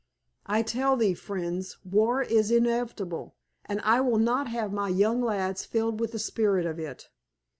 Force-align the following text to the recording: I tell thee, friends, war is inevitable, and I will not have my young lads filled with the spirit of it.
I 0.47 0.63
tell 0.63 0.97
thee, 0.97 1.13
friends, 1.13 1.77
war 1.85 2.23
is 2.23 2.49
inevitable, 2.49 3.35
and 3.65 3.79
I 3.81 4.01
will 4.01 4.17
not 4.17 4.47
have 4.47 4.73
my 4.73 4.89
young 4.89 5.21
lads 5.21 5.63
filled 5.63 5.99
with 5.99 6.13
the 6.13 6.17
spirit 6.17 6.65
of 6.65 6.79
it. 6.79 7.09